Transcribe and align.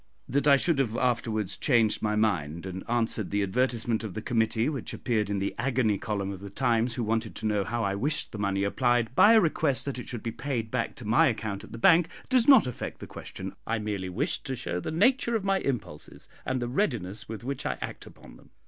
That 0.27 0.47
I 0.47 0.57
should 0.57 0.79
have 0.79 0.97
afterwards 0.97 1.55
changed 1.57 2.01
my 2.01 2.15
mind, 2.15 2.65
and 2.65 2.83
answered 2.89 3.29
the 3.29 3.43
advertisement 3.43 4.03
of 4.03 4.15
the 4.15 4.21
committee, 4.23 4.67
which 4.67 4.95
appeared 4.95 5.29
in 5.29 5.37
the 5.37 5.53
"agony" 5.59 5.99
column 5.99 6.31
of 6.31 6.39
the 6.39 6.49
'Times,' 6.49 6.95
who 6.95 7.03
wanted 7.03 7.35
to 7.35 7.45
know 7.45 7.63
how 7.63 7.83
I 7.83 7.93
wished 7.93 8.31
the 8.31 8.39
money 8.39 8.63
applied, 8.63 9.13
by 9.13 9.33
a 9.33 9.39
request 9.39 9.85
that 9.85 9.99
it 9.99 10.07
should 10.07 10.23
be 10.23 10.31
paid 10.31 10.71
back 10.71 10.95
to 10.95 11.05
my 11.05 11.27
account 11.27 11.63
at 11.63 11.71
the 11.71 11.77
Bank, 11.77 12.09
does 12.29 12.47
not 12.47 12.65
affect 12.65 12.99
the 12.99 13.05
question; 13.05 13.53
I 13.67 13.77
merely 13.77 14.09
wished 14.09 14.43
to 14.47 14.55
show 14.55 14.79
the 14.79 14.89
nature 14.89 15.35
of 15.35 15.43
my 15.43 15.59
impulses, 15.59 16.27
and 16.47 16.59
the 16.59 16.67
readiness 16.67 17.29
with 17.29 17.43
which 17.43 17.67
I 17.67 17.77
act 17.79 18.07
upon 18.07 18.37
them. 18.37 18.49